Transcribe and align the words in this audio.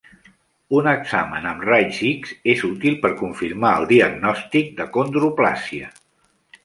Una 0.77 0.93
examen 0.99 1.43
amb 1.49 1.67
raigs 1.67 1.99
X 2.07 2.33
és 2.53 2.63
útil 2.69 2.97
per 3.03 3.11
confirmar 3.19 3.77
el 3.83 3.87
diagnòstic 3.93 4.73
d'acondroplàsia. 4.81 5.93